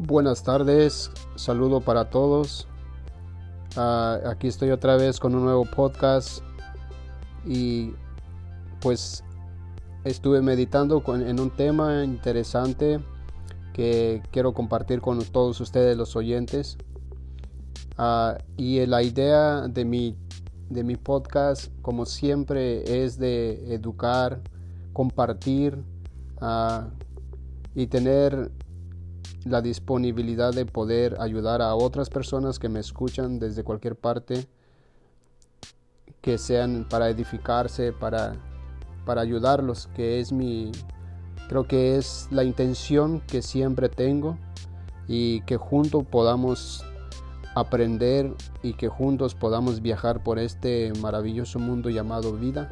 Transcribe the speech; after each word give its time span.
Buenas 0.00 0.44
tardes, 0.44 1.10
saludo 1.34 1.80
para 1.80 2.08
todos. 2.08 2.68
Uh, 3.76 4.28
aquí 4.28 4.46
estoy 4.46 4.70
otra 4.70 4.94
vez 4.94 5.18
con 5.18 5.34
un 5.34 5.42
nuevo 5.42 5.64
podcast 5.64 6.40
y 7.44 7.94
pues 8.80 9.24
estuve 10.04 10.40
meditando 10.40 11.02
en 11.16 11.40
un 11.40 11.50
tema 11.50 12.04
interesante 12.04 13.00
que 13.72 14.22
quiero 14.30 14.54
compartir 14.54 15.00
con 15.00 15.18
todos 15.24 15.60
ustedes 15.60 15.96
los 15.96 16.14
oyentes. 16.14 16.78
Uh, 17.98 18.38
y 18.56 18.86
la 18.86 19.02
idea 19.02 19.66
de 19.66 19.84
mi, 19.84 20.16
de 20.70 20.84
mi 20.84 20.94
podcast, 20.94 21.72
como 21.82 22.06
siempre, 22.06 23.04
es 23.04 23.18
de 23.18 23.74
educar, 23.74 24.42
compartir 24.92 25.76
uh, 26.40 26.84
y 27.74 27.88
tener 27.88 28.52
la 29.44 29.62
disponibilidad 29.62 30.52
de 30.52 30.66
poder 30.66 31.16
ayudar 31.20 31.62
a 31.62 31.74
otras 31.74 32.10
personas 32.10 32.58
que 32.58 32.68
me 32.68 32.80
escuchan 32.80 33.38
desde 33.38 33.64
cualquier 33.64 33.96
parte, 33.96 34.46
que 36.20 36.38
sean 36.38 36.86
para 36.88 37.08
edificarse, 37.08 37.92
para, 37.92 38.34
para 39.04 39.20
ayudarlos, 39.22 39.88
que 39.94 40.20
es 40.20 40.32
mi, 40.32 40.72
creo 41.48 41.66
que 41.66 41.96
es 41.96 42.28
la 42.30 42.44
intención 42.44 43.20
que 43.20 43.42
siempre 43.42 43.88
tengo 43.88 44.36
y 45.06 45.40
que 45.42 45.56
juntos 45.56 46.04
podamos 46.04 46.84
aprender 47.54 48.34
y 48.62 48.74
que 48.74 48.88
juntos 48.88 49.34
podamos 49.34 49.80
viajar 49.80 50.22
por 50.22 50.38
este 50.38 50.92
maravilloso 51.00 51.58
mundo 51.58 51.90
llamado 51.90 52.32
vida 52.32 52.70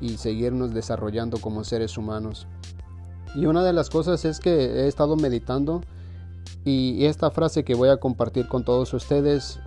y 0.00 0.16
seguirnos 0.16 0.72
desarrollando 0.72 1.38
como 1.38 1.64
seres 1.64 1.98
humanos. 1.98 2.46
Y 3.34 3.46
una 3.46 3.64
de 3.64 3.72
las 3.72 3.90
cosas 3.90 4.24
es 4.24 4.40
que 4.40 4.50
he 4.50 4.88
estado 4.88 5.16
meditando 5.16 5.82
y 6.64 7.04
esta 7.04 7.30
frase 7.30 7.64
que 7.64 7.74
voy 7.74 7.90
a 7.90 7.98
compartir 7.98 8.48
con 8.48 8.64
todos 8.64 8.92
ustedes 8.92 9.60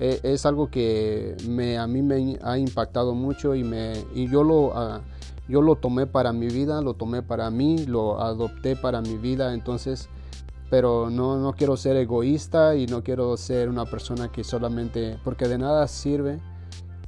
eh, 0.00 0.20
es 0.22 0.46
algo 0.46 0.70
que 0.70 1.36
me, 1.48 1.76
a 1.76 1.86
mí 1.86 2.02
me 2.02 2.38
ha 2.42 2.58
impactado 2.58 3.14
mucho 3.14 3.54
y, 3.54 3.64
me, 3.64 3.92
y 4.14 4.28
yo, 4.28 4.44
lo, 4.44 4.68
uh, 4.68 5.00
yo 5.48 5.60
lo 5.60 5.76
tomé 5.76 6.06
para 6.06 6.32
mi 6.32 6.46
vida, 6.48 6.80
lo 6.80 6.94
tomé 6.94 7.22
para 7.22 7.50
mí, 7.50 7.84
lo 7.84 8.20
adopté 8.20 8.76
para 8.76 9.00
mi 9.00 9.16
vida. 9.16 9.54
Entonces, 9.54 10.08
pero 10.70 11.10
no, 11.10 11.38
no 11.38 11.52
quiero 11.52 11.76
ser 11.76 11.96
egoísta 11.96 12.76
y 12.76 12.86
no 12.86 13.02
quiero 13.02 13.36
ser 13.36 13.68
una 13.68 13.86
persona 13.86 14.30
que 14.30 14.44
solamente, 14.44 15.18
porque 15.24 15.48
de 15.48 15.58
nada 15.58 15.88
sirve 15.88 16.40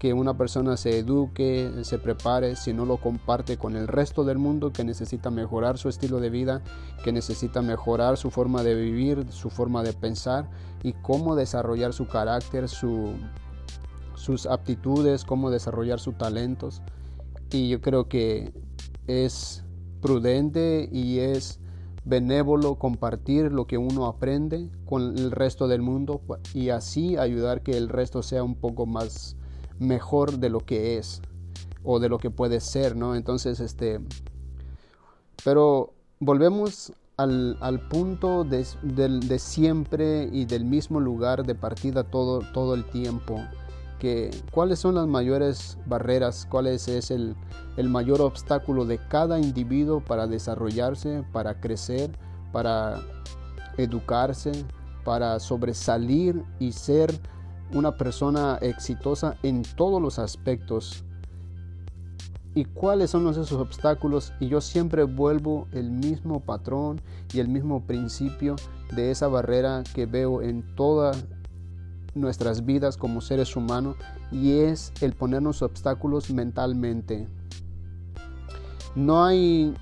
que 0.00 0.14
una 0.14 0.34
persona 0.34 0.78
se 0.78 0.98
eduque, 0.98 1.70
se 1.82 1.98
prepare, 1.98 2.56
si 2.56 2.72
no 2.72 2.86
lo 2.86 2.96
comparte 2.96 3.58
con 3.58 3.76
el 3.76 3.86
resto 3.86 4.24
del 4.24 4.38
mundo 4.38 4.72
que 4.72 4.82
necesita 4.82 5.28
mejorar 5.30 5.76
su 5.76 5.90
estilo 5.90 6.20
de 6.20 6.30
vida, 6.30 6.62
que 7.04 7.12
necesita 7.12 7.60
mejorar 7.60 8.16
su 8.16 8.30
forma 8.30 8.62
de 8.62 8.74
vivir, 8.74 9.26
su 9.30 9.50
forma 9.50 9.82
de 9.82 9.92
pensar 9.92 10.48
y 10.82 10.94
cómo 10.94 11.36
desarrollar 11.36 11.92
su 11.92 12.08
carácter, 12.08 12.70
su, 12.70 13.12
sus 14.14 14.46
aptitudes, 14.46 15.26
cómo 15.26 15.50
desarrollar 15.50 16.00
sus 16.00 16.16
talentos. 16.16 16.80
Y 17.52 17.68
yo 17.68 17.82
creo 17.82 18.08
que 18.08 18.54
es 19.06 19.64
prudente 20.00 20.88
y 20.90 21.18
es 21.18 21.60
benévolo 22.06 22.76
compartir 22.76 23.52
lo 23.52 23.66
que 23.66 23.76
uno 23.76 24.06
aprende 24.06 24.70
con 24.86 25.18
el 25.18 25.30
resto 25.30 25.68
del 25.68 25.82
mundo 25.82 26.22
y 26.54 26.70
así 26.70 27.18
ayudar 27.18 27.60
que 27.60 27.76
el 27.76 27.90
resto 27.90 28.22
sea 28.22 28.42
un 28.42 28.54
poco 28.54 28.86
más 28.86 29.36
mejor 29.80 30.38
de 30.38 30.50
lo 30.50 30.60
que 30.60 30.98
es 30.98 31.20
o 31.82 31.98
de 31.98 32.08
lo 32.08 32.18
que 32.18 32.30
puede 32.30 32.60
ser, 32.60 32.94
¿no? 32.94 33.16
Entonces, 33.16 33.58
este, 33.58 34.00
pero 35.42 35.92
volvemos 36.20 36.92
al, 37.16 37.88
punto 37.90 38.44
de, 38.44 38.64
siempre 39.38 40.28
y 40.32 40.44
del 40.44 40.64
mismo 40.64 41.00
lugar 41.00 41.44
de 41.44 41.54
partida 41.54 42.04
todo, 42.04 42.40
todo 42.52 42.74
el 42.74 42.84
tiempo. 42.84 43.40
Que, 43.98 44.30
¿Cuáles 44.50 44.78
son 44.78 44.94
las 44.94 45.06
mayores 45.06 45.76
barreras? 45.86 46.46
¿Cuál 46.48 46.68
es, 46.68 46.88
el 47.10 47.36
mayor 47.88 48.20
obstáculo 48.22 48.84
de 48.84 48.98
cada 49.08 49.38
individuo 49.38 50.00
para 50.00 50.26
desarrollarse, 50.26 51.24
para 51.32 51.60
crecer, 51.60 52.10
para 52.52 53.00
educarse, 53.76 54.52
para 55.04 55.38
sobresalir 55.40 56.42
y 56.58 56.72
ser 56.72 57.18
una 57.72 57.96
persona 57.96 58.58
exitosa 58.60 59.36
en 59.42 59.62
todos 59.76 60.00
los 60.00 60.18
aspectos. 60.18 61.04
¿Y 62.54 62.64
cuáles 62.64 63.10
son 63.10 63.28
esos 63.28 63.52
obstáculos? 63.52 64.32
Y 64.40 64.48
yo 64.48 64.60
siempre 64.60 65.04
vuelvo 65.04 65.68
el 65.72 65.90
mismo 65.90 66.40
patrón 66.40 67.00
y 67.32 67.38
el 67.38 67.48
mismo 67.48 67.86
principio 67.86 68.56
de 68.94 69.12
esa 69.12 69.28
barrera 69.28 69.84
que 69.94 70.06
veo 70.06 70.42
en 70.42 70.74
todas 70.74 71.24
nuestras 72.14 72.64
vidas 72.64 72.96
como 72.96 73.20
seres 73.20 73.54
humanos 73.54 73.96
y 74.32 74.58
es 74.58 74.92
el 75.00 75.12
ponernos 75.12 75.62
obstáculos 75.62 76.30
mentalmente. 76.30 77.28
No 78.96 79.24
hay, 79.24 79.74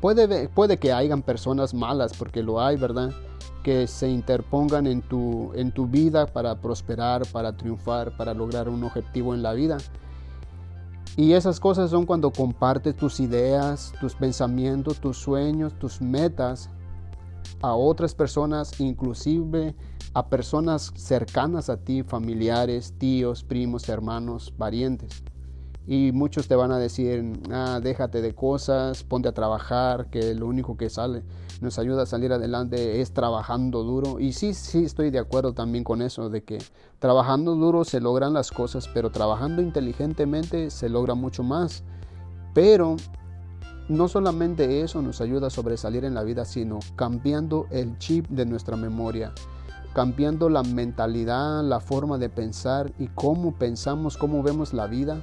puede, 0.00 0.48
puede 0.48 0.78
que 0.78 0.92
hayan 0.92 1.22
personas 1.22 1.74
malas, 1.74 2.14
porque 2.16 2.42
lo 2.42 2.62
hay, 2.62 2.76
¿verdad? 2.76 3.12
Que 3.62 3.86
se 3.86 4.08
interpongan 4.08 4.86
en 4.86 5.02
tu, 5.02 5.52
en 5.54 5.72
tu 5.72 5.86
vida 5.86 6.26
para 6.26 6.60
prosperar, 6.60 7.26
para 7.26 7.56
triunfar, 7.56 8.16
para 8.16 8.34
lograr 8.34 8.68
un 8.68 8.84
objetivo 8.84 9.34
en 9.34 9.42
la 9.42 9.52
vida. 9.52 9.78
Y 11.16 11.32
esas 11.32 11.60
cosas 11.60 11.90
son 11.90 12.06
cuando 12.06 12.30
compartes 12.30 12.96
tus 12.96 13.20
ideas, 13.20 13.92
tus 14.00 14.14
pensamientos, 14.14 15.00
tus 15.00 15.18
sueños, 15.18 15.74
tus 15.78 16.00
metas 16.00 16.70
a 17.62 17.74
otras 17.74 18.14
personas, 18.14 18.80
inclusive 18.80 19.74
a 20.14 20.26
personas 20.28 20.92
cercanas 20.94 21.68
a 21.68 21.76
ti, 21.76 22.02
familiares, 22.02 22.94
tíos, 22.98 23.44
primos, 23.44 23.88
hermanos, 23.88 24.52
parientes. 24.56 25.22
Y 25.90 26.12
muchos 26.12 26.46
te 26.46 26.54
van 26.54 26.70
a 26.70 26.78
decir, 26.78 27.32
ah, 27.50 27.80
déjate 27.82 28.22
de 28.22 28.32
cosas, 28.32 29.02
ponte 29.02 29.28
a 29.28 29.32
trabajar, 29.32 30.08
que 30.08 30.34
lo 30.36 30.46
único 30.46 30.76
que 30.76 30.88
sale, 30.88 31.24
nos 31.60 31.80
ayuda 31.80 32.04
a 32.04 32.06
salir 32.06 32.32
adelante 32.32 33.00
es 33.00 33.12
trabajando 33.12 33.82
duro. 33.82 34.20
Y 34.20 34.32
sí, 34.32 34.54
sí 34.54 34.84
estoy 34.84 35.10
de 35.10 35.18
acuerdo 35.18 35.52
también 35.52 35.82
con 35.82 36.00
eso, 36.00 36.30
de 36.30 36.44
que 36.44 36.58
trabajando 37.00 37.56
duro 37.56 37.82
se 37.82 38.00
logran 38.00 38.32
las 38.32 38.52
cosas, 38.52 38.86
pero 38.86 39.10
trabajando 39.10 39.62
inteligentemente 39.62 40.70
se 40.70 40.88
logra 40.88 41.16
mucho 41.16 41.42
más. 41.42 41.82
Pero 42.54 42.94
no 43.88 44.06
solamente 44.06 44.82
eso 44.82 45.02
nos 45.02 45.20
ayuda 45.20 45.48
a 45.48 45.50
sobresalir 45.50 46.04
en 46.04 46.14
la 46.14 46.22
vida, 46.22 46.44
sino 46.44 46.78
cambiando 46.94 47.66
el 47.72 47.98
chip 47.98 48.28
de 48.28 48.46
nuestra 48.46 48.76
memoria, 48.76 49.32
cambiando 49.92 50.50
la 50.50 50.62
mentalidad, 50.62 51.64
la 51.64 51.80
forma 51.80 52.16
de 52.16 52.28
pensar 52.28 52.92
y 52.96 53.08
cómo 53.08 53.58
pensamos, 53.58 54.16
cómo 54.16 54.44
vemos 54.44 54.72
la 54.72 54.86
vida 54.86 55.20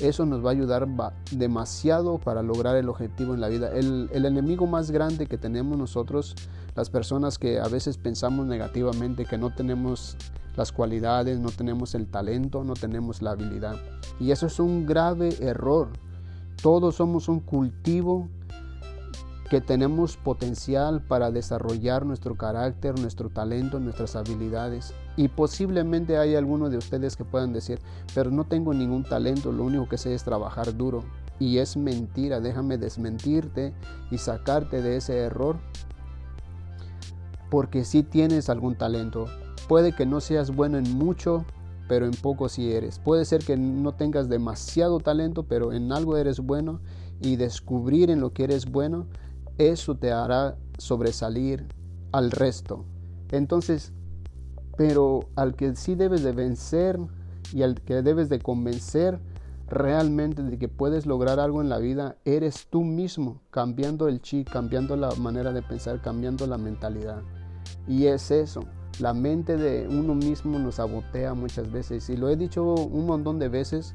eso 0.00 0.26
nos 0.26 0.44
va 0.44 0.50
a 0.50 0.52
ayudar 0.52 0.88
demasiado 1.30 2.18
para 2.18 2.42
lograr 2.42 2.76
el 2.76 2.88
objetivo 2.88 3.34
en 3.34 3.40
la 3.40 3.48
vida. 3.48 3.70
El, 3.70 4.08
enemigo 4.12 4.66
más 4.66 4.90
grande 4.90 5.26
que 5.26 5.38
tenemos 5.38 5.78
nosotros, 5.78 6.34
las 6.74 6.90
personas 6.90 7.38
que 7.38 7.60
a 7.60 7.68
veces 7.68 7.96
pensamos 7.96 8.46
negativamente, 8.46 9.24
que 9.24 9.38
no 9.38 9.54
tenemos 9.54 10.16
las 10.56 10.72
cualidades, 10.72 11.38
no 11.38 11.50
tenemos 11.50 11.94
el 11.94 12.06
talento, 12.06 12.64
no 12.64 12.74
tenemos 12.74 13.22
la 13.22 13.32
habilidad. 13.32 13.76
Y 14.18 14.30
eso 14.30 14.46
es 14.46 14.58
un 14.58 14.86
grave 14.86 15.36
error. 15.40 15.88
Todos 16.60 16.96
somos 16.96 17.28
un 17.28 17.40
cultivo 17.40 18.28
que 19.50 19.60
tenemos 19.60 20.16
potencial 20.16 21.02
para 21.02 21.30
desarrollar 21.30 22.06
nuestro 22.06 22.36
carácter, 22.36 22.98
nuestro 22.98 23.30
talento, 23.30 23.78
nuestras 23.78 24.16
habilidades. 24.16 24.94
Y 25.16 25.28
posiblemente 25.28 26.18
hay 26.18 26.34
algunos 26.34 26.70
de 26.70 26.78
ustedes 26.78 27.16
que 27.16 27.24
puedan 27.24 27.52
decir, 27.52 27.78
pero 28.14 28.30
no 28.30 28.44
tengo 28.44 28.74
ningún 28.74 29.04
talento, 29.04 29.52
lo 29.52 29.64
único 29.64 29.88
que 29.88 29.98
sé 29.98 30.14
es 30.14 30.24
trabajar 30.24 30.76
duro. 30.76 31.04
Y 31.38 31.58
es 31.58 31.76
mentira, 31.76 32.40
déjame 32.40 32.78
desmentirte 32.78 33.72
y 34.10 34.18
sacarte 34.18 34.82
de 34.82 34.96
ese 34.96 35.18
error. 35.18 35.58
Porque 37.50 37.84
si 37.84 38.02
tienes 38.02 38.48
algún 38.48 38.76
talento. 38.76 39.26
Puede 39.68 39.92
que 39.92 40.04
no 40.04 40.20
seas 40.20 40.54
bueno 40.54 40.76
en 40.76 40.92
mucho, 40.92 41.46
pero 41.88 42.04
en 42.04 42.12
poco 42.12 42.50
sí 42.50 42.72
eres. 42.72 42.98
Puede 42.98 43.24
ser 43.24 43.44
que 43.44 43.56
no 43.56 43.92
tengas 43.92 44.28
demasiado 44.28 45.00
talento, 45.00 45.44
pero 45.44 45.72
en 45.72 45.90
algo 45.90 46.18
eres 46.18 46.40
bueno 46.40 46.80
y 47.20 47.36
descubrir 47.36 48.10
en 48.10 48.20
lo 48.20 48.32
que 48.32 48.44
eres 48.44 48.66
bueno 48.70 49.06
eso 49.58 49.94
te 49.94 50.12
hará 50.12 50.56
sobresalir 50.78 51.66
al 52.12 52.30
resto. 52.30 52.84
Entonces, 53.30 53.92
pero 54.76 55.28
al 55.36 55.54
que 55.54 55.74
sí 55.76 55.94
debes 55.94 56.22
de 56.22 56.32
vencer 56.32 56.98
y 57.52 57.62
al 57.62 57.80
que 57.80 58.02
debes 58.02 58.28
de 58.28 58.40
convencer 58.40 59.18
realmente 59.68 60.42
de 60.42 60.58
que 60.58 60.68
puedes 60.68 61.06
lograr 61.06 61.40
algo 61.40 61.62
en 61.62 61.68
la 61.68 61.78
vida, 61.78 62.16
eres 62.24 62.66
tú 62.68 62.82
mismo, 62.82 63.40
cambiando 63.50 64.08
el 64.08 64.20
chi, 64.20 64.44
cambiando 64.44 64.96
la 64.96 65.10
manera 65.14 65.52
de 65.52 65.62
pensar, 65.62 66.02
cambiando 66.02 66.46
la 66.46 66.58
mentalidad. 66.58 67.22
Y 67.88 68.06
es 68.06 68.30
eso, 68.30 68.64
la 69.00 69.14
mente 69.14 69.56
de 69.56 69.88
uno 69.88 70.14
mismo 70.14 70.58
nos 70.58 70.76
sabotea 70.76 71.34
muchas 71.34 71.70
veces. 71.70 72.08
Y 72.10 72.16
lo 72.16 72.28
he 72.28 72.36
dicho 72.36 72.74
un 72.74 73.06
montón 73.06 73.38
de 73.38 73.48
veces 73.48 73.94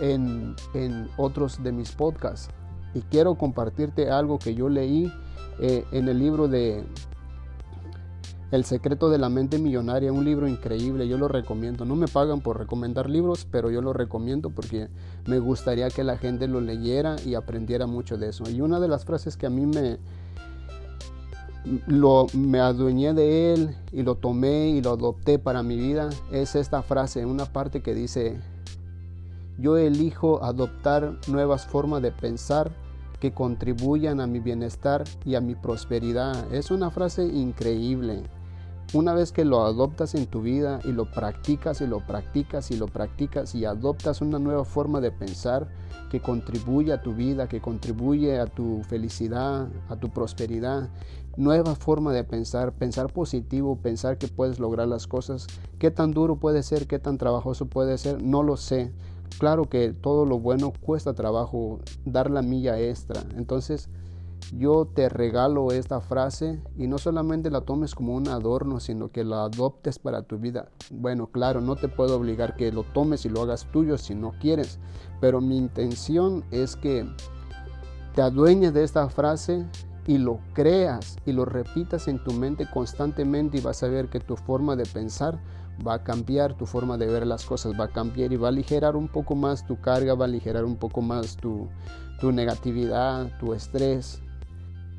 en, 0.00 0.54
en 0.74 1.08
otros 1.16 1.62
de 1.62 1.72
mis 1.72 1.92
podcasts 1.92 2.50
y 2.94 3.00
quiero 3.02 3.36
compartirte 3.36 4.10
algo 4.10 4.38
que 4.38 4.54
yo 4.54 4.68
leí 4.68 5.12
eh, 5.60 5.84
en 5.92 6.08
el 6.08 6.18
libro 6.18 6.48
de 6.48 6.84
El 8.50 8.64
secreto 8.64 9.10
de 9.10 9.18
la 9.18 9.28
mente 9.28 9.58
millonaria, 9.58 10.12
un 10.12 10.24
libro 10.24 10.48
increíble, 10.48 11.06
yo 11.06 11.18
lo 11.18 11.28
recomiendo. 11.28 11.84
No 11.84 11.94
me 11.94 12.08
pagan 12.08 12.40
por 12.40 12.58
recomendar 12.58 13.08
libros, 13.08 13.46
pero 13.48 13.70
yo 13.70 13.80
lo 13.80 13.92
recomiendo 13.92 14.50
porque 14.50 14.88
me 15.26 15.38
gustaría 15.38 15.88
que 15.88 16.02
la 16.02 16.16
gente 16.16 16.48
lo 16.48 16.60
leyera 16.60 17.14
y 17.24 17.34
aprendiera 17.34 17.86
mucho 17.86 18.18
de 18.18 18.30
eso. 18.30 18.50
Y 18.50 18.60
una 18.60 18.80
de 18.80 18.88
las 18.88 19.04
frases 19.04 19.36
que 19.36 19.46
a 19.46 19.50
mí 19.50 19.66
me, 19.66 19.98
lo, 21.86 22.26
me 22.34 22.58
adueñé 22.58 23.14
de 23.14 23.54
él 23.54 23.76
y 23.92 24.02
lo 24.02 24.16
tomé 24.16 24.70
y 24.70 24.82
lo 24.82 24.90
adopté 24.92 25.38
para 25.38 25.62
mi 25.62 25.76
vida 25.76 26.10
es 26.32 26.56
esta 26.56 26.82
frase, 26.82 27.26
una 27.26 27.46
parte 27.46 27.82
que 27.82 27.94
dice, 27.94 28.40
yo 29.58 29.76
elijo 29.76 30.42
adoptar 30.42 31.18
nuevas 31.28 31.66
formas 31.66 32.02
de 32.02 32.10
pensar 32.10 32.72
que 33.20 33.32
contribuyan 33.32 34.20
a 34.20 34.26
mi 34.26 34.40
bienestar 34.40 35.04
y 35.24 35.34
a 35.34 35.40
mi 35.40 35.54
prosperidad. 35.54 36.52
Es 36.52 36.70
una 36.70 36.90
frase 36.90 37.26
increíble. 37.26 38.22
Una 38.92 39.14
vez 39.14 39.30
que 39.30 39.44
lo 39.44 39.62
adoptas 39.62 40.16
en 40.16 40.26
tu 40.26 40.42
vida 40.42 40.80
y 40.82 40.90
lo 40.90 41.04
practicas 41.04 41.80
y 41.80 41.86
lo 41.86 42.04
practicas 42.04 42.72
y 42.72 42.76
lo 42.76 42.88
practicas 42.88 43.54
y 43.54 43.64
adoptas 43.64 44.20
una 44.20 44.40
nueva 44.40 44.64
forma 44.64 45.00
de 45.00 45.12
pensar 45.12 45.68
que 46.10 46.20
contribuye 46.20 46.92
a 46.92 47.00
tu 47.00 47.14
vida, 47.14 47.48
que 47.48 47.60
contribuye 47.60 48.40
a 48.40 48.46
tu 48.46 48.82
felicidad, 48.88 49.68
a 49.88 49.94
tu 49.94 50.10
prosperidad, 50.10 50.88
nueva 51.36 51.76
forma 51.76 52.12
de 52.12 52.24
pensar, 52.24 52.72
pensar 52.72 53.12
positivo, 53.12 53.76
pensar 53.76 54.18
que 54.18 54.26
puedes 54.26 54.58
lograr 54.58 54.88
las 54.88 55.06
cosas, 55.06 55.46
qué 55.78 55.92
tan 55.92 56.10
duro 56.10 56.34
puede 56.34 56.64
ser, 56.64 56.88
qué 56.88 56.98
tan 56.98 57.16
trabajoso 57.16 57.66
puede 57.66 57.96
ser, 57.96 58.20
no 58.20 58.42
lo 58.42 58.56
sé. 58.56 58.90
Claro 59.38 59.66
que 59.66 59.92
todo 59.92 60.26
lo 60.26 60.40
bueno 60.40 60.72
cuesta 60.80 61.14
trabajo, 61.14 61.78
dar 62.04 62.28
la 62.28 62.42
milla 62.42 62.80
extra. 62.80 63.22
Entonces, 63.36 63.88
yo 64.56 64.86
te 64.86 65.08
regalo 65.08 65.72
esta 65.72 66.00
frase 66.00 66.60
y 66.76 66.86
no 66.86 66.98
solamente 66.98 67.50
la 67.50 67.62
tomes 67.62 67.94
como 67.94 68.14
un 68.14 68.28
adorno, 68.28 68.80
sino 68.80 69.10
que 69.10 69.24
la 69.24 69.44
adoptes 69.44 69.98
para 69.98 70.22
tu 70.22 70.38
vida. 70.38 70.68
Bueno, 70.90 71.28
claro, 71.28 71.60
no 71.60 71.76
te 71.76 71.88
puedo 71.88 72.16
obligar 72.16 72.56
que 72.56 72.72
lo 72.72 72.82
tomes 72.82 73.24
y 73.24 73.28
lo 73.28 73.42
hagas 73.42 73.66
tuyo 73.72 73.98
si 73.98 74.14
no 74.14 74.32
quieres, 74.40 74.78
pero 75.20 75.40
mi 75.40 75.56
intención 75.56 76.44
es 76.50 76.76
que 76.76 77.06
te 78.14 78.22
adueñes 78.22 78.74
de 78.74 78.84
esta 78.84 79.08
frase 79.08 79.66
y 80.06 80.18
lo 80.18 80.40
creas 80.54 81.16
y 81.26 81.32
lo 81.32 81.44
repitas 81.44 82.08
en 82.08 82.22
tu 82.24 82.32
mente 82.32 82.66
constantemente 82.68 83.58
y 83.58 83.60
vas 83.60 83.82
a 83.82 83.88
ver 83.88 84.08
que 84.08 84.20
tu 84.20 84.36
forma 84.36 84.74
de 84.74 84.84
pensar 84.86 85.38
va 85.86 85.94
a 85.94 86.02
cambiar, 86.02 86.54
tu 86.54 86.66
forma 86.66 86.98
de 86.98 87.06
ver 87.06 87.26
las 87.26 87.44
cosas 87.44 87.78
va 87.78 87.84
a 87.84 87.88
cambiar 87.88 88.32
y 88.32 88.36
va 88.36 88.48
a 88.48 88.50
aligerar 88.50 88.96
un 88.96 89.08
poco 89.08 89.34
más 89.34 89.66
tu 89.66 89.80
carga, 89.80 90.14
va 90.14 90.24
a 90.24 90.28
aligerar 90.28 90.64
un 90.64 90.76
poco 90.76 91.00
más 91.00 91.36
tu, 91.36 91.68
tu 92.20 92.32
negatividad, 92.32 93.30
tu 93.38 93.54
estrés, 93.54 94.20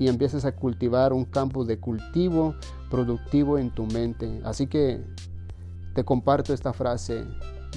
y 0.01 0.07
empieces 0.07 0.45
a 0.45 0.55
cultivar 0.55 1.13
un 1.13 1.25
campo 1.25 1.63
de 1.63 1.79
cultivo 1.79 2.55
productivo 2.89 3.59
en 3.59 3.69
tu 3.69 3.85
mente. 3.85 4.41
Así 4.43 4.65
que 4.65 4.99
te 5.93 6.03
comparto 6.03 6.55
esta 6.55 6.73
frase. 6.73 7.23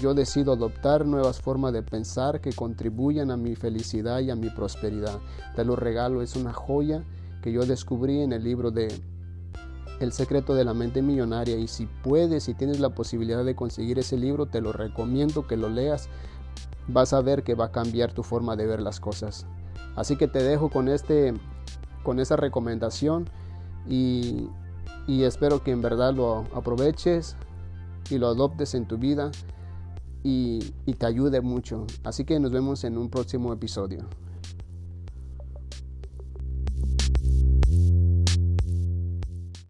Yo 0.01 0.15
decido 0.15 0.55
adoptar 0.55 1.05
nuevas 1.05 1.39
formas 1.39 1.75
de 1.75 1.83
pensar 1.83 2.41
que 2.41 2.55
contribuyan 2.55 3.31
a 3.31 3.37
mi 3.37 3.57
felicidad 3.57 4.21
y 4.21 4.31
a 4.31 4.37
mi 4.37 4.49
prosperidad. 4.49 5.19
Te 5.55 5.67
lo 5.67 5.77
regalo, 5.77 6.23
es 6.23 6.35
una 6.35 6.55
joya 6.55 7.05
que 7.43 7.53
yo 7.53 7.67
descubrí 7.67 8.23
en 8.23 8.33
el 8.33 8.43
libro 8.43 8.71
de 8.71 8.89
El 10.01 10.11
secreto 10.11 10.55
de 10.55 10.65
la 10.65 10.73
mente 10.73 11.03
millonaria 11.03 11.59
y 11.59 11.69
si 11.69 11.85
puedes, 12.03 12.45
si 12.45 12.55
tienes 12.55 12.81
la 12.81 12.95
posibilidad 12.95 13.45
de 13.45 13.55
conseguir 13.55 13.99
ese 13.99 14.17
libro, 14.17 14.47
te 14.47 14.63
lo 14.63 14.73
recomiendo 14.73 15.47
que 15.47 15.59
lo 15.59 15.69
leas. 15.69 16.09
Vas 16.89 17.13
a 17.13 17.21
ver 17.21 17.43
que 17.43 17.55
va 17.55 17.67
a 17.67 17.71
cambiar 17.71 18.15
tu 18.15 18.23
forma 18.23 18.57
de 18.57 18.67
ver 18.67 18.81
las 18.81 18.99
cosas. 18.99 19.45
Así 19.95 20.17
que 20.17 20.27
te 20.27 20.43
dejo 20.43 20.71
con 20.71 20.89
este 20.89 21.35
con 22.05 22.21
esa 22.21 22.37
recomendación 22.37 23.29
y, 23.89 24.49
espero 25.09 25.65
que 25.65 25.73
en 25.73 25.83
verdad 25.83 26.15
lo 26.15 26.45
aproveches 26.55 27.37
y 28.09 28.19
lo 28.19 28.29
adoptes 28.29 28.75
en 28.75 28.87
tu 28.87 28.97
vida 28.99 29.33
y, 30.23 30.61
te 30.99 31.07
ayude 31.07 31.41
mucho. 31.41 31.87
Así 32.05 32.25
que 32.25 32.39
nos 32.39 32.53
vemos 32.53 32.85
en 32.85 32.97
un 32.97 33.11
próximo 33.11 33.53
episodio. 33.53 34.07